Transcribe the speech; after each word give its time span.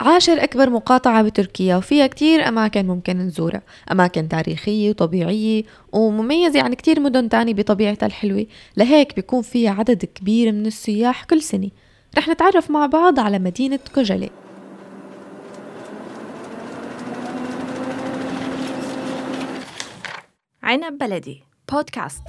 عاشر 0.00 0.44
أكبر 0.44 0.70
مقاطعة 0.70 1.22
بتركيا 1.22 1.76
وفيها 1.76 2.06
كتير 2.06 2.48
أماكن 2.48 2.86
ممكن 2.86 3.18
نزورها. 3.18 3.62
أماكن 3.92 4.28
تاريخية 4.28 4.90
وطبيعية 4.90 5.62
ومميزة 5.92 6.62
عن 6.62 6.74
كتير 6.74 7.00
مدن 7.00 7.28
تاني 7.28 7.54
بطبيعتها 7.54 8.06
الحلوة. 8.06 8.46
لهيك 8.76 9.16
بيكون 9.16 9.42
فيها 9.42 9.70
عدد 9.70 10.04
كبير 10.04 10.52
من 10.52 10.66
السياح 10.66 11.24
كل 11.24 11.42
سنة. 11.42 11.70
رح 12.18 12.28
نتعرف 12.28 12.70
مع 12.70 12.86
بعض 12.86 13.20
على 13.20 13.38
مدينة 13.38 13.78
كوجلي. 13.94 14.30
عنب 20.62 20.98
بلدي 20.98 21.42
بودكاست. 21.72 22.24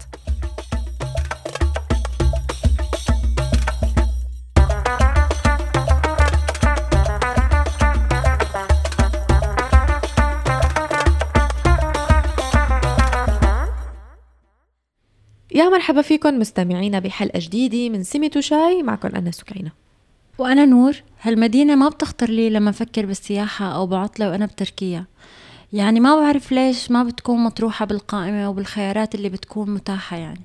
يا 15.56 15.70
مرحبا 15.70 16.02
فيكم 16.02 16.40
مستمعينا 16.40 17.00
بحلقة 17.00 17.40
جديدة 17.40 17.90
من 17.90 18.04
سمة 18.04 18.32
وشاي 18.38 18.84
معكم 18.84 19.08
أنا 19.16 19.32
سكينة. 19.32 19.72
وأنا 20.38 20.66
نور 20.66 21.04
هالمدينة 21.22 21.76
ما 21.76 21.90
بتخطر 21.90 22.30
لي 22.30 22.50
لما 22.50 22.70
أفكر 22.70 23.06
بالسياحة 23.06 23.66
أو 23.66 23.88
بعطلة 23.88 24.30
وأنا 24.30 24.46
بتركيا. 24.46 25.06
يعني 25.74 26.00
ما 26.00 26.16
بعرف 26.16 26.52
ليش 26.52 26.92
ما 26.92 27.04
بتكون 27.04 27.44
مطروحة 27.44 27.86
بالقائمة 27.86 28.50
وبالخيارات 28.50 29.16
اللي 29.16 29.30
بتكون 29.30 29.70
متاحة 29.70 30.18
يعني. 30.18 30.42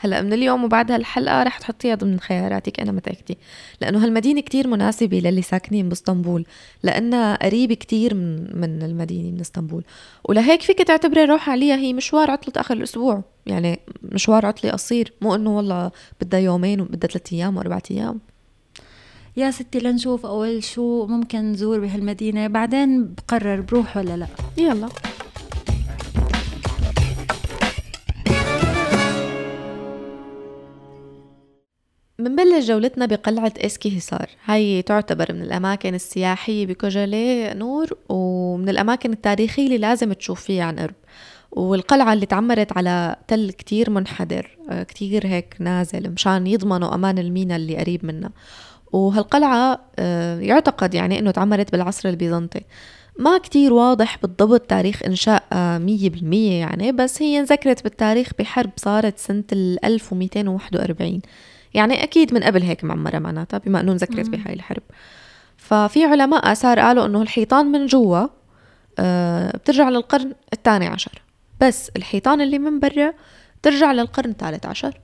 هلا 0.00 0.22
من 0.22 0.32
اليوم 0.32 0.64
وبعد 0.64 0.90
هالحلقة 0.92 1.42
رح 1.42 1.58
تحطيها 1.58 1.94
ضمن 1.94 2.20
خياراتك 2.20 2.80
أنا 2.80 2.92
متأكدة 2.92 3.36
لأنه 3.80 4.04
هالمدينة 4.04 4.40
كتير 4.40 4.68
مناسبة 4.68 5.18
للي 5.18 5.42
ساكنين 5.42 5.88
بإسطنبول 5.88 6.46
لأنها 6.82 7.36
قريبة 7.36 7.74
كتير 7.74 8.14
من, 8.14 8.60
من 8.60 8.82
المدينة 8.82 9.30
من 9.30 9.40
إسطنبول. 9.40 9.84
ولهيك 10.24 10.62
فيك 10.62 10.78
تعتبري 10.78 11.24
روح 11.24 11.50
عليها 11.50 11.76
هي 11.76 11.92
مشوار 11.92 12.30
عطلة 12.30 12.52
آخر 12.56 12.76
الأسبوع. 12.76 13.22
يعني 13.46 13.80
مشوار 14.02 14.46
عطلة 14.46 14.70
قصير. 14.70 15.12
مو 15.20 15.34
إنه 15.34 15.56
والله 15.56 15.90
بدها 16.20 16.40
يومين 16.40 16.80
وبدها 16.80 17.10
ثلاثة 17.10 17.36
أيام 17.36 17.56
وأربعة 17.56 17.82
أيام. 17.90 18.20
يا 19.36 19.50
ستي 19.50 19.78
لنشوف 19.78 20.26
أول 20.26 20.64
شو 20.64 21.06
ممكن 21.06 21.52
نزور 21.52 21.80
بهالمدينة 21.80 22.46
بعدين 22.46 23.14
بقرر 23.14 23.60
بروح 23.60 23.96
ولا 23.96 24.16
لا. 24.16 24.26
يلا. 24.56 24.88
منبلش 32.28 32.66
جولتنا 32.66 33.06
بقلعة 33.06 33.52
إسكي 33.56 33.98
هسار 33.98 34.30
هاي 34.44 34.82
تعتبر 34.82 35.32
من 35.32 35.42
الأماكن 35.42 35.94
السياحية 35.94 36.66
بكوجالي 36.66 37.54
نور 37.54 37.96
ومن 38.08 38.68
الأماكن 38.68 39.12
التاريخية 39.12 39.66
اللي 39.66 39.78
لازم 39.78 40.12
تشوف 40.12 40.40
فيها 40.40 40.64
عن 40.64 40.78
قرب. 40.78 40.94
والقلعة 41.52 42.12
اللي 42.12 42.26
تعمرت 42.26 42.76
على 42.76 43.16
تل 43.28 43.50
كتير 43.50 43.90
منحدر 43.90 44.58
آه، 44.70 44.82
كتير 44.82 45.26
هيك 45.26 45.56
نازل 45.60 46.10
مشان 46.10 46.46
يضمنوا 46.46 46.94
أمان 46.94 47.18
المينا 47.18 47.56
اللي 47.56 47.76
قريب 47.76 48.04
منها 48.04 48.30
وهالقلعة 48.92 49.80
آه، 49.98 50.40
يعتقد 50.40 50.94
يعني 50.94 51.18
أنه 51.18 51.30
تعمرت 51.30 51.72
بالعصر 51.72 52.08
البيزنطي. 52.08 52.60
ما 53.18 53.38
كتير 53.38 53.72
واضح 53.72 54.18
بالضبط 54.22 54.60
تاريخ 54.60 55.02
إنشاء 55.06 55.44
آه، 55.52 55.78
مية 55.78 56.10
بالمية 56.10 56.60
يعني 56.60 56.92
بس 56.92 57.22
هي 57.22 57.38
انذكرت 57.40 57.84
بالتاريخ 57.84 58.30
بحرب 58.38 58.70
صارت 58.76 59.18
سنة 59.18 59.44
ال 59.52 59.84
1241 59.84 61.20
يعني 61.74 62.02
أكيد 62.02 62.34
من 62.34 62.42
قبل 62.42 62.62
هيك 62.62 62.84
معمرة 62.84 63.18
معناتها 63.18 63.58
بما 63.58 63.80
أنه 63.80 63.92
انذكرت 63.92 64.28
بهاي 64.28 64.54
الحرب. 64.54 64.82
ففي 65.56 66.04
علماء 66.04 66.52
آثار 66.52 66.78
قالوا 66.80 67.06
أنه 67.06 67.22
الحيطان 67.22 67.66
من 67.66 67.86
جوا 67.86 68.26
آه، 68.98 69.56
بترجع 69.56 69.88
للقرن 69.88 70.32
الثاني 70.52 70.86
عشر. 70.86 71.22
بس 71.60 71.90
الحيطان 71.96 72.40
اللي 72.40 72.58
من 72.58 72.80
برا 72.80 73.12
بترجع 73.60 73.92
للقرن 73.92 74.30
الثالث 74.30 74.66
عشر. 74.66 75.00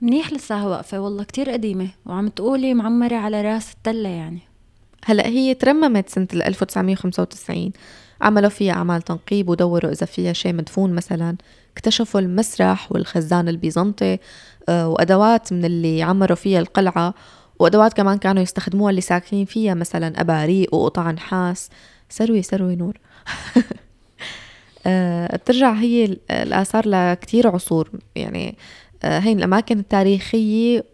منيح 0.00 0.32
لساها 0.32 0.66
واقفة 0.66 0.98
والله 1.00 1.24
كتير 1.24 1.50
قديمة 1.50 1.88
وعم 2.06 2.28
تقولي 2.28 2.74
معمرة 2.74 3.16
على 3.16 3.42
راس 3.42 3.72
التلة 3.72 4.08
يعني. 4.08 4.40
هلأ 5.04 5.26
هي 5.26 5.54
ترممت 5.54 6.08
سنة 6.08 6.28
1995 6.34 7.72
عملوا 8.20 8.48
فيها 8.48 8.72
أعمال 8.72 9.02
تنقيب 9.02 9.48
ودوروا 9.48 9.92
إذا 9.92 10.06
فيها 10.06 10.32
شيء 10.32 10.54
مدفون 10.54 10.92
مثلا. 10.92 11.36
اكتشفوا 11.72 12.20
المسرح 12.20 12.92
والخزان 12.92 13.48
البيزنطي 13.48 14.18
آه، 14.68 14.88
وأدوات 14.88 15.52
من 15.52 15.64
اللي 15.64 16.02
عمروا 16.02 16.36
فيها 16.36 16.60
القلعة 16.60 17.14
وأدوات 17.58 17.92
كمان 17.92 18.18
كانوا 18.18 18.42
يستخدموها 18.42 18.90
اللي 18.90 19.00
ساكنين 19.00 19.44
فيها 19.44 19.74
مثلا 19.74 20.20
أباريق 20.20 20.74
وقطع 20.74 21.10
نحاس. 21.10 21.70
سروي 22.08 22.42
سروي 22.42 22.76
نور. 22.76 22.98
آه، 24.86 25.36
بترجع 25.36 25.72
هي 25.72 26.16
الآثار 26.30 26.88
لكتير 26.88 27.48
عصور. 27.48 27.90
يعني 28.16 28.56
آه، 29.02 29.18
هي 29.18 29.32
الأماكن 29.32 29.78
التاريخية 29.78 30.84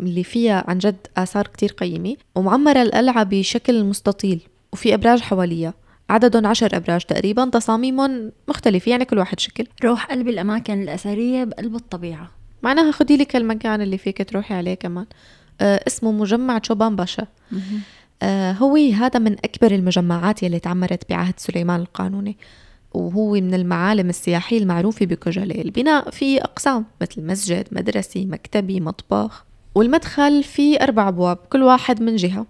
اللي 0.00 0.24
فيها 0.24 0.64
عن 0.68 0.78
جد 0.78 1.06
آثار 1.16 1.46
كتير 1.46 1.72
قيمة 1.72 2.16
ومعمرة 2.34 2.82
القلعة 2.82 3.24
بشكل 3.24 3.84
مستطيل 3.84 4.40
وفي 4.72 4.94
أبراج 4.94 5.20
حواليها. 5.20 5.74
عددهم 6.10 6.46
عشر 6.46 6.76
أبراج 6.76 7.04
تقريبا 7.04 7.44
تصاميمهم 7.44 8.32
مختلفة 8.48 8.90
يعني 8.90 9.04
كل 9.04 9.18
واحد 9.18 9.40
شكل. 9.40 9.66
روح 9.84 10.06
قلب 10.06 10.28
الأماكن 10.28 10.82
الأثرية 10.82 11.44
بقلب 11.44 11.74
الطبيعة. 11.74 12.30
معناها 12.62 12.92
خدي 12.92 13.16
لك 13.16 13.36
المكان 13.36 13.80
اللي 13.80 13.98
فيك 13.98 14.30
تروحي 14.30 14.54
عليه 14.54 14.74
كمان. 14.74 15.06
آه 15.60 15.80
اسمه 15.86 16.12
مجمع 16.12 16.58
تشوبان 16.58 16.96
باشا. 16.96 17.26
آه 18.22 18.52
هو 18.52 18.76
هذا 18.76 19.18
من 19.18 19.32
أكبر 19.32 19.70
المجمعات 19.74 20.42
يلي 20.42 20.58
تعمرت 20.58 21.10
بعهد 21.10 21.34
سليمان 21.36 21.80
القانوني. 21.80 22.36
وهو 22.94 23.32
من 23.32 23.54
المعالم 23.54 24.08
السياحية 24.08 24.58
المعروفة 24.58 25.06
بكوجالي 25.06 25.62
البناء 25.62 26.10
فيه 26.10 26.40
أقسام 26.40 26.84
مثل 27.00 27.26
مسجد 27.26 27.68
مدرسي 27.72 28.26
مكتبي 28.26 28.80
مطبخ. 28.80 29.44
والمدخل 29.74 30.42
فيه 30.42 30.78
أربع 30.78 31.08
أبواب 31.08 31.36
كل 31.36 31.62
واحد 31.62 32.02
من 32.02 32.16
جهة. 32.16 32.46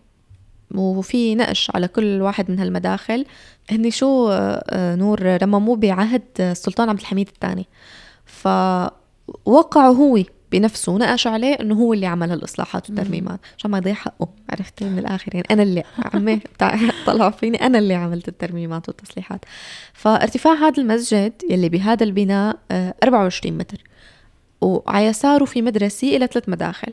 وفي 0.74 1.34
نقش 1.34 1.70
على 1.74 1.88
كل 1.88 2.22
واحد 2.22 2.50
من 2.50 2.58
هالمداخل 2.58 3.24
هني 3.70 3.90
شو 3.90 4.28
آه، 4.30 4.94
نور 4.94 5.42
رمموه 5.42 5.76
بعهد 5.76 6.22
السلطان 6.40 6.88
عبد 6.88 7.00
الحميد 7.00 7.28
الثاني. 7.28 7.66
فوقعوا 8.26 9.94
هو 9.94 10.22
بنفسه 10.52 10.92
ونقش 10.92 11.26
عليه 11.26 11.54
إنه 11.54 11.74
هو 11.74 11.92
اللي 11.92 12.06
عمل 12.06 12.30
هالإصلاحات 12.30 12.90
والترميمات. 12.90 13.40
عشان 13.58 13.70
ما 13.70 13.78
يضيع 13.78 13.94
حقه 13.94 14.28
عرفتي 14.50 14.84
من 14.84 14.98
الآخر 14.98 15.34
يعني 15.34 15.46
أنا 15.50 15.62
اللي 15.62 15.82
عمي 16.14 16.40
طلعوا 17.06 17.30
فيني. 17.30 17.66
أنا 17.66 17.78
اللي 17.78 17.94
عملت 17.94 18.28
الترميمات 18.28 18.88
والتصليحات. 18.88 19.44
فارتفاع 19.92 20.54
هذا 20.54 20.82
المسجد 20.82 21.32
يلي 21.50 21.68
بهذا 21.68 22.04
البناء 22.04 22.58
24 22.70 23.54
آه، 23.54 23.58
متر. 23.58 23.78
وعلى 24.60 25.06
يساره 25.06 25.44
في 25.44 25.62
مدرسة 25.62 26.16
إلى 26.16 26.26
ثلاث 26.26 26.48
مداخل. 26.48 26.92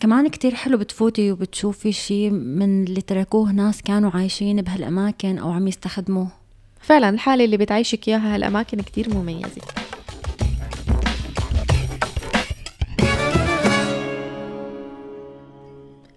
كمان 0.00 0.28
كتير 0.28 0.54
حلو 0.54 0.78
بتفوتي 0.78 1.32
وبتشوفي 1.32 1.92
شي 1.92 2.30
من 2.30 2.84
اللي 2.84 3.00
تركوه 3.00 3.52
ناس 3.52 3.82
كانوا 3.82 4.10
عايشين 4.10 4.62
بهالأماكن 4.62 5.38
أو 5.38 5.50
عم 5.52 5.68
يستخدموه. 5.68 6.28
فعلا 6.80 7.08
الحالة 7.08 7.44
اللي 7.44 7.56
بتعيشك 7.56 8.08
إياها 8.08 8.34
هالأماكن 8.34 8.80
كتير 8.80 9.14
مميزة. 9.14 9.62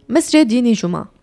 مسجد 0.09 0.51
يني 0.51 0.73
جمعة. 0.73 1.16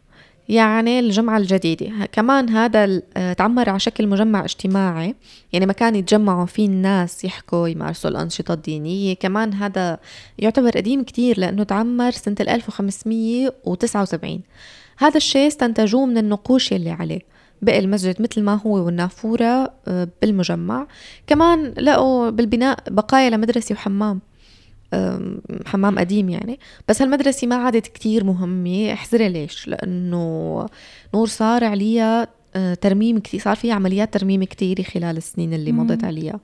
يعني 0.49 1.01
الجمعة 1.01 1.39
الجديدة. 1.39 1.87
كمان 2.13 2.49
هذا 2.49 3.03
آه، 3.17 3.33
تعمر 3.33 3.71
على 3.71 3.79
شكل 3.79 4.07
مجمع 4.07 4.45
اجتماعي. 4.45 5.15
يعني 5.53 5.67
مكان 5.67 5.95
يتجمعوا 5.95 6.47
فيه 6.47 6.67
الناس 6.67 7.25
يحكوا 7.25 7.69
يمارسوا 7.69 8.11
الأنشطة 8.11 8.55
الدينية. 8.55 9.15
كمان 9.15 9.55
هذا 9.55 9.99
يعتبر 10.39 10.71
قديم 10.71 11.03
كتير 11.03 11.41
لأنه 11.41 11.63
تعمر 11.63 12.11
سنة 12.11 12.37
1579 12.41 14.41
هذا 14.99 15.17
الشيء 15.17 15.47
استنتجوه 15.47 16.07
من 16.07 16.19
النقوش 16.19 16.73
اللي 16.73 16.91
عليه. 16.91 17.21
بقي 17.63 17.79
المسجد 17.79 18.23
مثل 18.23 18.43
ما 18.43 18.55
هو 18.55 18.87
والنافورة 18.87 19.73
آه، 19.89 20.09
بالمجمع. 20.23 20.87
كمان 21.27 21.75
لقوا 21.79 22.31
بالبناء 22.31 22.79
بقايا 22.91 23.31
لمدرسة 23.31 23.73
وحمام. 23.73 24.21
حمام 25.67 25.99
قديم 25.99 26.29
يعني. 26.29 26.59
بس 26.89 27.03
هالمدرسة 27.03 27.47
ما 27.47 27.57
عادت 27.57 27.87
كتير 27.87 28.25
مهمة 28.25 28.93
احذري 28.93 29.29
ليش؟ 29.29 29.69
لأنه 29.69 30.67
نور 31.15 31.27
صار 31.27 31.65
عليها 31.65 32.29
آه، 32.57 32.75
ترميم 32.75 33.19
كتير 33.19 33.41
صار 33.41 33.57
في 33.57 33.73
عمليات 33.73 34.15
ترميم 34.15 34.45
كتير 34.45 34.83
خلال 34.83 35.17
السنين 35.17 35.55
اللي 35.55 35.73
مضت 35.73 36.05
عليها. 36.05 36.41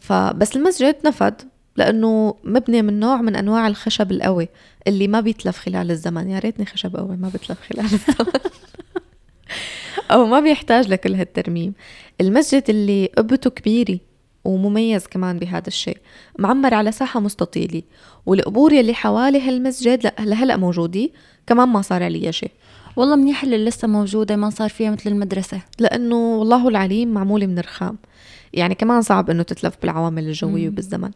فبس 0.00 0.56
المسجد 0.56 0.96
نفد 1.06 1.34
لأنه 1.76 2.34
مبني 2.44 2.82
من 2.82 3.00
نوع 3.00 3.22
من 3.22 3.36
أنواع 3.36 3.66
الخشب 3.66 4.12
القوي 4.12 4.48
اللي 4.86 5.08
ما 5.08 5.20
بيتلف 5.20 5.58
خلال 5.58 5.90
الزمن. 5.90 6.30
يا 6.30 6.38
ريتني 6.38 6.66
خشب 6.66 6.96
قوي 6.96 7.16
ما 7.16 7.28
بيتلف 7.28 7.58
خلال 7.60 7.84
الزمن. 7.84 8.32
أو 10.10 10.26
ما 10.26 10.40
بيحتاج 10.40 10.88
لكل 10.88 11.14
هالترميم. 11.14 11.72
المسجد 12.20 12.62
اللي 12.68 13.06
قبته 13.06 13.50
كبيرة 13.50 13.98
ومميز 14.46 15.06
كمان 15.06 15.38
بهذا 15.38 15.66
الشيء. 15.66 15.98
معمر 16.38 16.74
على 16.74 16.92
ساحة 16.92 17.20
مستطيلة 17.20 17.82
والقبور 18.26 18.72
يلي 18.72 18.94
حوالي 18.94 19.40
هالمسجد 19.40 20.12
لهلا 20.20 20.56
موجودة 20.56 21.10
كمان 21.46 21.68
ما 21.68 21.82
صار 21.82 22.02
عليها 22.02 22.30
شيء. 22.30 22.50
والله 22.96 23.16
منيح 23.16 23.42
اللي 23.42 23.64
لسه 23.64 23.88
موجودة 23.88 24.36
ما 24.36 24.50
صار 24.50 24.68
فيها 24.68 24.90
مثل 24.90 25.10
المدرسة. 25.10 25.60
لأنه 25.78 26.16
والله 26.16 26.68
العليم 26.68 27.14
معمولة 27.14 27.46
من 27.46 27.58
رخام. 27.58 27.98
يعني 28.52 28.74
كمان 28.74 29.02
صعب 29.02 29.30
إنه 29.30 29.42
تتلف 29.42 29.74
بالعوامل 29.82 30.26
الجوية 30.26 30.68
وبالزمن. 30.68 31.10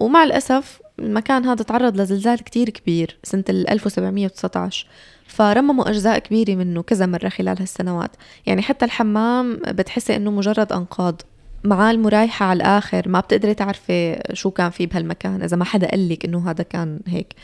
ومع 0.00 0.24
الأسف 0.24 0.80
المكان 0.98 1.44
هذا 1.44 1.62
تعرض 1.62 2.00
لزلزال 2.00 2.44
كتير 2.44 2.70
كبير 2.70 3.18
سنة 3.24 3.44
1719 3.48 4.86
فرمموا 5.26 5.90
أجزاء 5.90 6.18
كبيرة 6.18 6.54
منه 6.54 6.82
كذا 6.82 7.06
مرة 7.06 7.28
خلال 7.28 7.58
هالسنوات. 7.60 8.10
يعني 8.46 8.62
حتى 8.62 8.84
الحمام 8.84 9.56
بتحسي 9.56 10.16
إنه 10.16 10.30
مجرد 10.30 10.72
أنقاض. 10.72 11.22
معاه 11.64 11.92
مريحة 11.92 12.46
على 12.46 12.56
الآخر 12.56 13.08
ما 13.08 13.20
بتقدري 13.20 13.54
تعرفي 13.54 14.22
شو 14.32 14.50
كان 14.50 14.70
في 14.70 14.86
بهالمكان 14.86 15.42
إذا 15.42 15.56
ما 15.56 15.64
حدا 15.64 15.90
قال 15.90 16.08
لك 16.08 16.24
إنه 16.24 16.50
هذا 16.50 16.62
كان 16.62 17.00
هيك. 17.06 17.34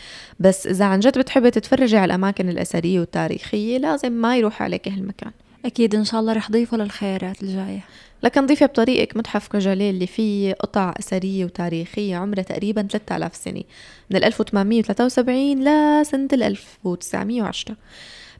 بس 0.40 0.66
إذا 0.66 0.84
عن 0.84 1.00
جد 1.00 1.18
بتحبي 1.18 1.50
تتفرجي 1.50 1.96
على 1.96 2.04
الأماكن 2.04 2.48
الأثرية 2.48 3.00
والتاريخية 3.00 3.78
لازم 3.78 4.12
ما 4.12 4.36
يروح 4.36 4.62
عليك 4.62 4.88
هالمكان. 4.88 5.32
أكيد 5.64 5.94
إن 5.94 6.04
شاء 6.04 6.20
الله 6.20 6.32
رح 6.32 6.50
ضيفه 6.50 6.76
للخيارات 6.76 7.42
الجاية. 7.42 7.84
لكن 8.22 8.46
ضيفي 8.46 8.66
بطريقك 8.66 9.16
متحف 9.16 9.48
كوجالي 9.48 9.90
اللي 9.90 10.06
فيه 10.06 10.52
قطع 10.52 10.94
أثرية 10.98 11.44
وتاريخية 11.44 12.16
عمرها 12.16 12.42
تقريبا 12.42 12.82
3000 12.82 13.36
سنة. 13.36 13.62
من 14.10 14.24
1873 14.24 15.60
لسنة 15.60 16.28
1910 16.32 17.76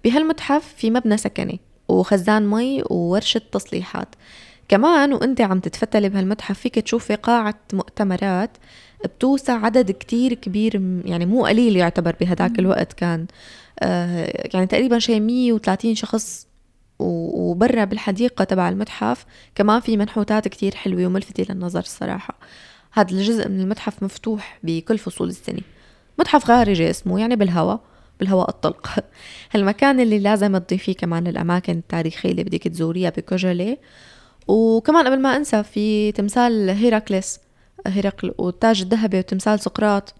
بهالمتحف 0.04 0.74
في 0.76 0.90
مبنى 0.90 1.16
سكني 1.16 1.60
وخزان 1.88 2.46
مي 2.50 2.82
وورشة 2.90 3.40
تصليحات. 3.52 4.08
كمان 4.68 5.12
وانت 5.12 5.40
عم 5.40 5.60
تتفتلي 5.60 6.08
بهالمتحف 6.08 6.58
فيك 6.58 6.74
تشوفي 6.74 7.14
قاعة 7.14 7.60
مؤتمرات 7.72 8.50
بتوسع 9.04 9.64
عدد 9.64 9.90
كتير 9.90 10.34
كبير 10.34 11.00
يعني 11.04 11.26
مو 11.26 11.46
قليل 11.46 11.76
يعتبر 11.76 12.16
بهداك 12.20 12.58
الوقت 12.58 12.92
كان. 12.92 13.26
آه 13.80 14.48
يعني 14.54 14.66
تقريبا 14.66 14.98
شيء 14.98 15.20
130 15.20 15.94
شخص 15.94 16.46
وبرا 16.98 17.84
بالحديقة 17.84 18.44
تبع 18.44 18.68
المتحف. 18.68 19.26
كمان 19.54 19.80
في 19.80 19.96
منحوتات 19.96 20.48
كتير 20.48 20.74
حلوة 20.74 21.06
وملفتة 21.06 21.46
للنظر 21.54 21.80
الصراحة. 21.80 22.38
هذا 22.92 23.10
الجزء 23.10 23.48
من 23.48 23.60
المتحف 23.60 24.02
مفتوح 24.02 24.58
بكل 24.62 24.98
فصول 24.98 25.28
السنة. 25.28 25.60
متحف 26.18 26.44
خارجي 26.44 26.90
اسمه 26.90 27.20
يعني 27.20 27.36
بالهواء 27.36 27.80
بالهواء 28.20 28.50
الطلق. 28.50 28.88
هالمكان 29.52 30.00
اللي 30.00 30.18
لازم 30.18 30.58
تضيفيه 30.58 30.94
كمان 30.94 31.26
الأماكن 31.26 31.72
التاريخية 31.72 32.30
اللي 32.30 32.44
بدك 32.44 32.62
تزوريها 32.62 33.10
بكوجولي. 33.10 33.78
وكمان 34.48 35.06
قبل 35.06 35.20
ما 35.20 35.36
أنسى 35.36 35.62
في 35.62 36.12
تمثال 36.12 36.70
هيراكليس 36.70 37.40
هيراقل 37.86 38.34
والتاج 38.38 38.82
الذهبي 38.82 39.18
وتمثال 39.18 39.60
سقراط 39.60 40.14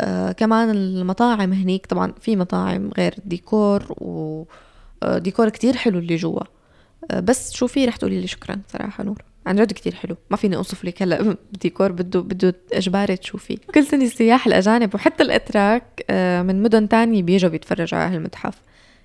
آه 0.00 0.32
كمان 0.32 0.70
المطاعم 0.70 1.52
هنيك 1.52 1.86
طبعا 1.86 2.12
في 2.20 2.36
مطاعم 2.36 2.90
غير 2.98 3.14
ديكور 3.24 3.94
وديكور 3.98 5.46
آه، 5.46 5.50
كتير 5.50 5.76
حلو 5.76 5.98
اللي 5.98 6.16
جوا. 6.16 6.40
آه 7.10 7.20
بس 7.20 7.52
شوفي 7.52 7.84
رح 7.84 7.96
تقولي 7.96 8.20
لي؟ 8.20 8.26
شكرا 8.26 8.60
صراحة 8.72 9.04
نور. 9.04 9.22
عن 9.46 9.56
جد 9.56 9.72
كتير 9.72 9.94
حلو. 9.94 10.16
ما 10.30 10.36
فيني 10.36 10.56
أوصف 10.56 10.84
لك 10.84 11.02
هلا 11.02 11.36
ديكور 11.62 11.92
بده 11.92 12.20
بده 12.20 12.54
إجباري 12.72 13.16
تشوفيه 13.16 13.56
كل 13.74 13.84
سنة 13.86 14.04
السياح 14.04 14.46
الأجانب 14.46 14.94
وحتى 14.94 15.22
الإتراك 15.22 16.04
آه 16.10 16.42
من 16.42 16.62
مدن 16.62 16.88
تانية 16.88 17.22
بيجوا 17.22 17.50
بيتفرجوا 17.50 17.98
على 17.98 18.14
هالمتحف. 18.16 18.54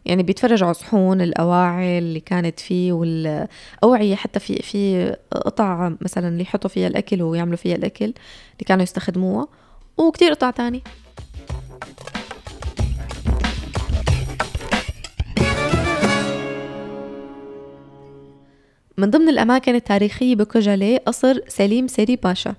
يعني 0.10 0.24
بيتفرجوا 0.24 0.68
على 0.68 0.74
صحون 0.74 1.22
الأواعي 1.22 1.98
اللي 1.98 2.20
كانت 2.20 2.60
فيه 2.60 2.94
والأوعية 2.94 4.16
حتى 4.16 4.40
في 4.40 4.56
في 4.56 5.16
قطع 5.32 5.92
مثلا 6.02 6.28
اللي 6.28 6.42
يحطوا 6.42 6.70
فيها 6.70 6.88
الأكل 6.88 7.22
ويعملوا 7.22 7.58
فيها 7.58 7.76
الأكل 7.76 8.06
اللي 8.06 8.66
كانوا 8.66 8.84
يستخدموها 8.84 9.48
وكتير 9.98 10.34
قطع 10.34 10.52
تاني. 10.52 10.84
من 18.98 19.10
ضمن 19.10 19.30
الأماكن 19.30 19.76
التاريخية 19.76 20.36
بكوجالي 20.36 20.98
قصر 20.98 21.40
سليم 21.48 21.88
سيري 21.88 22.16
باشا. 22.16 22.56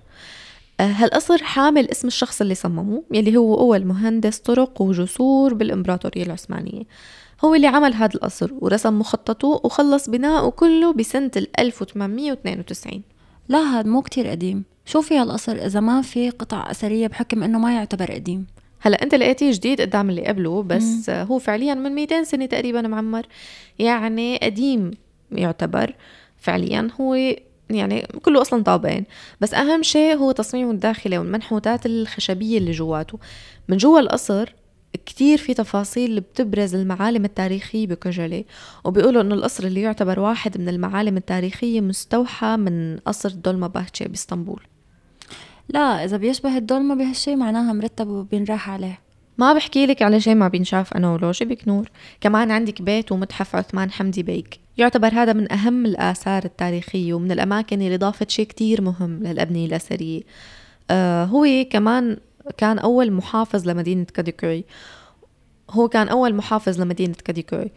آه، 0.81 0.83
هالقصر 0.83 1.39
حامل 1.43 1.91
اسم 1.91 2.09
الشخص 2.09 2.41
اللي 2.41 2.55
صممه 2.55 3.03
يلي 3.13 3.37
هو 3.37 3.55
أول 3.55 3.85
مهندس 3.85 4.39
طرق 4.39 4.83
وجسور 4.83 5.55
بالإمبراطورية 5.55 6.23
العثمانية. 6.23 6.83
هو 7.45 7.55
اللي 7.55 7.67
عمل 7.67 7.95
هذا 7.95 8.15
القصر 8.15 8.51
ورسم 8.61 8.99
مخططه 8.99 9.49
وخلص 9.49 10.11
بناؤه 10.11 10.51
كله 10.51 10.93
بسنة 10.93 11.31
1892 11.59 13.03
لا 13.49 13.59
هذا 13.59 13.89
مو 13.89 14.03
كتير 14.03 14.27
قديم. 14.27 14.65
شو 14.87 15.01
في 15.03 15.19
هالقصر 15.19 15.53
إذا 15.53 15.81
ما 15.81 16.03
في 16.03 16.31
قطع 16.31 16.71
أثرية 16.71 17.07
بحكم 17.07 17.43
إنه 17.43 17.59
ما 17.59 17.75
يعتبر 17.75 18.13
قديم؟ 18.13 18.47
هلا 18.81 19.03
أنت 19.03 19.15
لقيتيه 19.15 19.53
جديد 19.53 19.81
قدام 19.81 20.11
اللي 20.11 20.27
قبله 20.27 20.63
بس 20.63 21.09
مم. 21.09 21.15
هو 21.15 21.39
فعليا 21.39 21.75
من 21.75 21.93
200 21.95 22.25
سنة 22.25 22.47
تقريبا 22.47 22.81
معمر. 22.83 23.27
يعني 23.79 24.37
قديم 24.37 24.91
يعتبر. 25.33 25.95
فعليا 26.39 26.89
هو 27.01 27.15
يعني 27.71 28.07
كله 28.23 28.41
أصلا 28.41 28.63
طابين 28.63 29.05
بس 29.41 29.55
أهم 29.55 29.83
شيء 29.83 30.17
هو 30.17 30.33
تصميمه 30.33 30.71
الداخلي 30.71 31.19
والمنحوتات 31.19 31.87
الخشبية 31.87 32.59
اللي 32.59 32.71
جواته. 32.71 33.19
من 33.69 33.77
جوا 33.77 34.01
القصر 34.01 34.55
كتير 35.07 35.39
في 35.39 35.55
تفاصيل 35.55 36.21
بتبرز 36.21 36.75
المعالم 36.75 37.25
التاريخية 37.25 37.87
بكوجلي 37.87 38.45
وبيقولوا 38.85 39.23
إنه 39.23 39.35
القصر 39.35 39.65
اللي 39.65 39.81
يعتبر 39.81 40.21
واحد 40.21 40.59
من 40.61 40.69
المعالم 40.69 41.17
التاريخية 41.17 41.81
مستوحى 41.81 42.57
من 42.57 42.97
قصر 42.97 43.31
دولما 43.31 43.67
باهتشي 43.67 44.05
بإسطنبول. 44.05 44.63
لا 45.69 46.05
إذا 46.05 46.17
بيشبه 46.17 46.57
الدولما 46.57 46.95
بهالشي 46.95 47.37
معناها 47.37 47.73
مرتب 47.73 48.09
وبينراح 48.09 48.71
عليه. 48.71 48.99
ما 49.39 49.53
بحكي 49.53 49.87
لك 49.87 50.03
على 50.03 50.21
شيء 50.21 50.35
ما 50.35 50.49
بينشاف 50.49 50.95
أنا 50.95 51.13
ولوشي 51.13 51.45
بك 51.45 51.69
نور 51.69 51.91
كمان 52.21 52.51
عندك 52.51 52.83
بيت 52.83 53.13
ومتحف 53.13 53.57
عثمان 53.57 53.91
حمدي 53.91 54.23
بيك. 54.23 54.61
يعتبر 54.79 55.09
هذا 55.09 55.33
من 55.33 55.53
أهم 55.53 55.87
الآثار 55.87 56.45
التاريخية 56.45 57.15
ومن 57.15 57.33
الأماكن 57.33 57.83
اللي 57.83 57.97
ضافت 57.97 58.31
شيء 58.31 58.47
كتير 58.47 58.83
مهم 58.83 59.23
للأبنية 59.23 59.67
الأثرية. 59.67 60.23
آه 60.91 61.25
هو 61.25 61.47
كمان 61.71 62.17
كان 62.57 62.79
أول 62.79 63.13
محافظ 63.13 63.69
لمدينة 63.69 64.05
كاديكوي 64.05 64.65
هو 65.71 65.89
كان 65.89 66.09
أول 66.09 66.35
محافظ 66.35 66.81
لمدينة 66.81 67.15
كاديكوي 67.25 67.71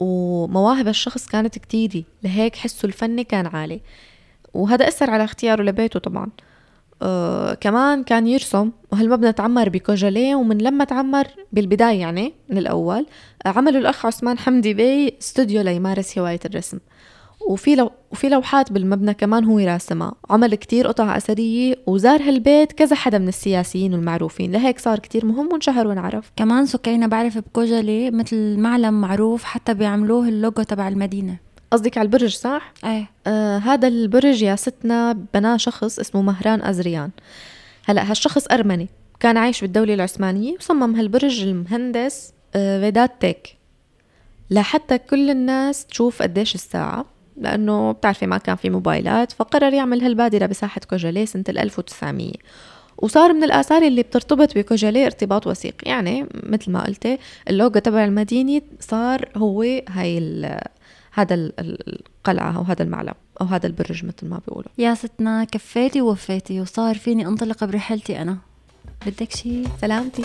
ومواهب 0.00 0.88
الشخص 0.88 1.26
كانت 1.26 1.58
كتيرة 1.58 2.02
لهيك 2.22 2.56
حسه 2.56 2.86
الفني 2.86 3.24
كان 3.24 3.46
عالي. 3.46 3.80
وهذا 4.54 4.88
أثر 4.88 5.10
على 5.10 5.24
اختياره 5.24 5.62
لبيته 5.62 6.00
طبعا. 6.00 6.30
آه 7.02 7.54
كمان 7.54 8.04
كان 8.04 8.26
يرسم. 8.26 8.70
وهالمبنى 8.92 9.32
تعمر 9.32 9.68
بكوجالي 9.68 10.34
ومن 10.34 10.58
لما 10.58 10.84
تعمر 10.84 11.26
بالبداية 11.52 12.00
يعني 12.00 12.32
من 12.48 12.58
الأول 12.58 13.06
عملوا 13.46 13.80
الأخ 13.80 14.06
عثمان 14.06 14.38
حمدي 14.38 14.74
بي 14.74 15.16
استوديو 15.20 15.62
ليمارس 15.62 16.18
هواية 16.18 16.40
الرسم. 16.44 16.78
وفي 17.48 17.74
لو 17.74 17.90
وفي 18.12 18.28
لوحات 18.28 18.72
بالمبنى 18.72 19.14
كمان 19.14 19.44
هو 19.44 19.58
راسمها. 19.58 20.14
عمل 20.30 20.54
كتير 20.54 20.86
قطع 20.86 21.16
أثرية 21.16 21.76
وزار 21.86 22.22
هالبيت 22.22 22.72
كذا 22.72 22.96
حدا 22.96 23.18
من 23.18 23.28
السياسيين 23.28 23.94
والمعروفين. 23.94 24.52
لهيك 24.52 24.78
صار 24.78 24.98
كتير 24.98 25.26
مهم 25.26 25.48
وانشهر 25.52 25.86
وانعرف 25.86 26.30
كمان 26.36 26.66
سكينة 26.66 27.06
بعرف 27.06 27.38
بكوجالي 27.38 28.10
مثل 28.10 28.56
معلم 28.58 29.00
معروف 29.00 29.44
حتى 29.44 29.74
بيعملوه 29.74 30.28
اللوجو 30.28 30.62
تبع 30.62 30.88
المدينة. 30.88 31.36
قصدك 31.70 31.98
على 31.98 32.06
البرج 32.06 32.36
صح؟ 32.36 32.72
إيه. 32.84 33.10
آه 33.26 33.58
هذا 33.58 33.88
البرج 33.88 34.42
يا 34.42 34.56
ستنا 34.56 35.12
بناه 35.34 35.56
شخص 35.56 35.98
اسمه 35.98 36.22
مهران 36.22 36.62
أزريان. 36.62 37.10
هلا 37.84 38.10
هالشخص 38.10 38.46
أرمني. 38.46 38.88
كان 39.20 39.36
عايش 39.36 39.60
بالدولة 39.60 39.94
العثمانية 39.94 40.56
وصمم 40.56 40.94
هالبرج 40.94 41.42
المهندس 41.42 42.32
آه 42.54 42.80
فيدات 42.80 43.12
تيك. 43.20 43.56
لحتى 44.50 44.98
كل 44.98 45.30
الناس 45.30 45.86
تشوف 45.86 46.22
قديش 46.22 46.54
الساعة. 46.54 47.13
لأنه 47.36 47.92
بتعرفي 47.92 48.26
ما 48.26 48.38
كان 48.38 48.56
في 48.56 48.70
موبايلات 48.70 49.32
فقرر 49.32 49.72
يعمل 49.72 50.02
هالبادرة 50.02 50.46
بساحة 50.46 50.80
كوجالي 50.90 51.26
سنة 51.26 51.44
1900 51.48 52.32
وصار 52.98 53.32
من 53.32 53.44
الآثار 53.44 53.82
اللي 53.82 54.02
بترتبط 54.02 54.58
بكوجالي 54.58 55.06
ارتباط 55.06 55.46
وثيق. 55.46 55.74
يعني 55.82 56.26
مثل 56.42 56.70
ما 56.70 56.84
قلتي 56.84 57.18
اللوجو 57.50 57.78
تبع 57.78 58.04
المدينة 58.04 58.62
صار 58.80 59.28
هو 59.36 59.62
هاي 59.88 60.58
هذا 61.12 61.34
القلعة 61.34 62.56
أو 62.56 62.62
هذا 62.62 62.82
المعلم 62.82 63.14
أو 63.40 63.46
هذا 63.46 63.66
البرج 63.66 64.04
مثل 64.04 64.26
ما 64.26 64.40
بيقولوا. 64.46 64.70
يا 64.78 64.94
ستنا 64.94 65.44
كفيتي 65.44 66.00
ووفيتي 66.00 66.60
وصار 66.60 66.94
فيني 66.94 67.26
أنطلق 67.26 67.64
برحلتي 67.64 68.22
أنا. 68.22 68.38
بدك 69.06 69.32
شي؟ 69.32 69.62
سلامتي. 69.80 70.22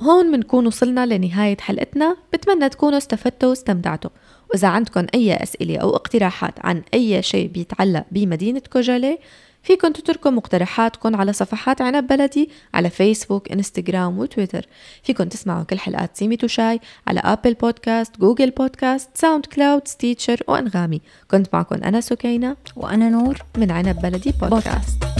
هون 0.00 0.26
منكون 0.26 0.66
وصلنا 0.66 1.06
لنهاية 1.06 1.56
حلقتنا. 1.60 2.16
بتمنى 2.32 2.68
تكونوا 2.68 2.98
استفدتوا 2.98 3.48
واستمتعتوا. 3.48 4.10
وإذا 4.50 4.68
عندكم 4.68 5.06
أي 5.14 5.42
أسئلة 5.42 5.78
أو 5.78 5.96
اقتراحات 5.96 6.54
عن 6.66 6.82
أي 6.94 7.22
شيء 7.22 7.48
بيتعلق 7.48 8.04
بمدينة 8.10 8.62
كوجالي 8.72 9.18
فيكن 9.62 9.92
تتركوا 9.92 10.30
مقترحاتكم 10.30 11.16
على 11.16 11.32
صفحات 11.32 11.80
عنب 11.80 12.06
بلدي 12.06 12.50
على 12.74 12.90
فيسبوك 12.90 13.52
انستغرام 13.52 14.18
وتويتر 14.18 14.66
فيكن 15.02 15.28
تسمعوا 15.28 15.64
كل 15.64 15.78
حلقات 15.78 16.16
سيميت 16.16 16.36
وشاي 16.36 16.80
على 17.06 17.20
Apple 17.20 17.54
Podcasts 17.54 18.20
Google 18.20 18.50
Podcasts 18.50 19.10
SoundCloud 19.14 19.88
Stitcher 19.88 20.42
وأنغامي 20.48 21.00
كنت 21.30 21.46
معكم 21.52 21.84
أنا 21.84 22.00
سكينة 22.00 22.56
وأنا 22.76 23.08
نور 23.08 23.38
من 23.58 23.70
عنب 23.70 24.00
بلدي 24.02 24.32
بودكاست, 24.40 24.66
بودكاست. 24.66 25.13